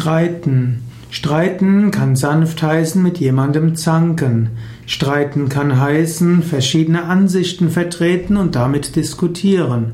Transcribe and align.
Streiten. 0.00 0.82
Streiten 1.10 1.90
kann 1.90 2.16
sanft 2.16 2.62
heißen 2.62 3.02
mit 3.02 3.18
jemandem 3.18 3.76
zanken. 3.76 4.48
Streiten 4.86 5.50
kann 5.50 5.78
heißen 5.78 6.42
verschiedene 6.42 7.04
Ansichten 7.04 7.68
vertreten 7.68 8.38
und 8.38 8.54
damit 8.54 8.96
diskutieren. 8.96 9.92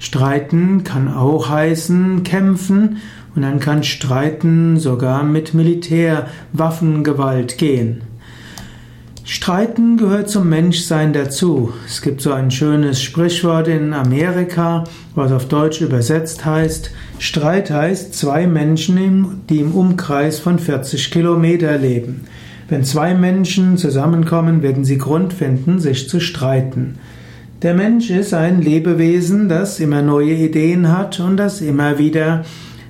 Streiten 0.00 0.82
kann 0.82 1.06
auch 1.06 1.50
heißen 1.50 2.24
kämpfen 2.24 2.96
und 3.36 3.42
dann 3.42 3.60
kann 3.60 3.84
Streiten 3.84 4.80
sogar 4.80 5.22
mit 5.22 5.54
Militär, 5.54 6.26
Waffengewalt 6.52 7.56
gehen. 7.56 8.02
Streiten 9.26 9.96
gehört 9.96 10.28
zum 10.28 10.50
Menschsein 10.50 11.14
dazu. 11.14 11.72
Es 11.86 12.02
gibt 12.02 12.20
so 12.20 12.34
ein 12.34 12.50
schönes 12.50 13.00
Sprichwort 13.00 13.68
in 13.68 13.94
Amerika, 13.94 14.84
was 15.14 15.32
auf 15.32 15.48
Deutsch 15.48 15.80
übersetzt 15.80 16.44
heißt, 16.44 16.90
Streit 17.18 17.70
heißt 17.70 18.14
zwei 18.14 18.46
Menschen, 18.46 19.40
die 19.48 19.60
im 19.60 19.72
Umkreis 19.72 20.40
von 20.40 20.58
40 20.58 21.10
Kilometer 21.10 21.78
leben. 21.78 22.26
Wenn 22.68 22.84
zwei 22.84 23.14
Menschen 23.14 23.78
zusammenkommen, 23.78 24.62
werden 24.62 24.84
sie 24.84 24.98
Grund 24.98 25.32
finden, 25.32 25.78
sich 25.78 26.06
zu 26.06 26.20
streiten. 26.20 26.98
Der 27.62 27.72
Mensch 27.72 28.10
ist 28.10 28.34
ein 28.34 28.60
Lebewesen, 28.60 29.48
das 29.48 29.80
immer 29.80 30.02
neue 30.02 30.34
Ideen 30.34 30.94
hat 30.94 31.18
und 31.20 31.38
das 31.38 31.62
immer 31.62 31.98
wieder 31.98 32.44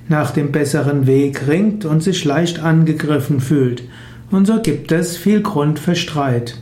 nach 0.09 0.31
dem 0.31 0.51
besseren 0.51 1.07
Weg 1.07 1.47
ringt 1.47 1.85
und 1.85 2.03
sich 2.03 2.25
leicht 2.25 2.59
angegriffen 2.59 3.39
fühlt. 3.39 3.83
Und 4.31 4.47
so 4.47 4.61
gibt 4.61 4.91
es 4.91 5.17
viel 5.17 5.41
Grund 5.41 5.79
für 5.79 5.95
Streit. 5.95 6.57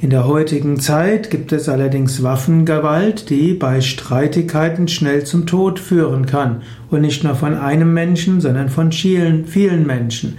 In 0.00 0.10
der 0.10 0.26
heutigen 0.26 0.80
Zeit 0.80 1.30
gibt 1.30 1.52
es 1.52 1.68
allerdings 1.68 2.24
Waffengewalt, 2.24 3.30
die 3.30 3.54
bei 3.54 3.80
Streitigkeiten 3.80 4.88
schnell 4.88 5.24
zum 5.24 5.46
Tod 5.46 5.78
führen 5.78 6.26
kann. 6.26 6.62
Und 6.90 7.02
nicht 7.02 7.22
nur 7.22 7.36
von 7.36 7.54
einem 7.54 7.94
Menschen, 7.94 8.40
sondern 8.40 8.68
von 8.68 8.90
vielen, 8.90 9.46
vielen 9.46 9.86
Menschen. 9.86 10.38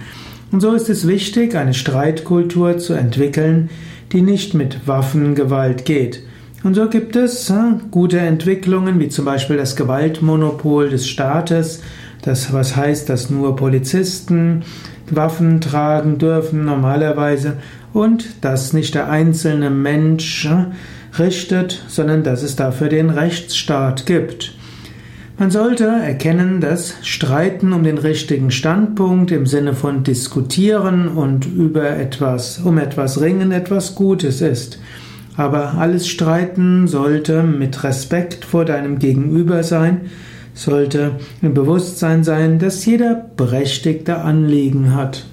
Und 0.52 0.60
so 0.60 0.72
ist 0.74 0.90
es 0.90 1.08
wichtig, 1.08 1.56
eine 1.56 1.72
Streitkultur 1.72 2.76
zu 2.76 2.92
entwickeln, 2.92 3.70
die 4.12 4.20
nicht 4.20 4.52
mit 4.52 4.86
Waffengewalt 4.86 5.86
geht. 5.86 6.22
Und 6.62 6.74
so 6.74 6.88
gibt 6.88 7.16
es 7.16 7.50
äh, 7.50 7.54
gute 7.90 8.18
Entwicklungen, 8.18 9.00
wie 9.00 9.08
zum 9.08 9.24
Beispiel 9.24 9.56
das 9.56 9.76
Gewaltmonopol 9.76 10.90
des 10.90 11.08
Staates, 11.08 11.82
das 12.24 12.52
was 12.52 12.74
heißt, 12.74 13.08
dass 13.08 13.30
nur 13.30 13.54
Polizisten 13.54 14.62
Waffen 15.10 15.60
tragen 15.60 16.18
dürfen 16.18 16.64
normalerweise 16.64 17.58
und 17.92 18.42
dass 18.42 18.72
nicht 18.72 18.94
der 18.94 19.10
einzelne 19.10 19.70
Mensch 19.70 20.48
richtet, 21.18 21.84
sondern 21.86 22.22
dass 22.22 22.42
es 22.42 22.56
dafür 22.56 22.88
den 22.88 23.10
Rechtsstaat 23.10 24.06
gibt. 24.06 24.54
Man 25.36 25.50
sollte 25.50 25.84
erkennen, 25.84 26.60
dass 26.60 26.94
Streiten 27.02 27.72
um 27.72 27.82
den 27.82 27.98
richtigen 27.98 28.50
Standpunkt 28.50 29.32
im 29.32 29.46
Sinne 29.46 29.74
von 29.74 30.04
diskutieren 30.04 31.08
und 31.08 31.44
über 31.44 31.90
etwas, 31.90 32.58
um 32.58 32.78
etwas 32.78 33.20
ringen, 33.20 33.50
etwas 33.50 33.96
Gutes 33.96 34.40
ist. 34.40 34.78
Aber 35.36 35.74
alles 35.74 36.06
Streiten 36.06 36.86
sollte 36.86 37.42
mit 37.42 37.82
Respekt 37.82 38.44
vor 38.44 38.64
deinem 38.64 39.00
Gegenüber 39.00 39.64
sein, 39.64 40.02
sollte 40.54 41.16
im 41.42 41.52
Bewusstsein 41.52 42.24
sein, 42.24 42.58
dass 42.58 42.86
jeder 42.86 43.14
berechtigte 43.36 44.18
Anliegen 44.18 44.94
hat. 44.94 45.26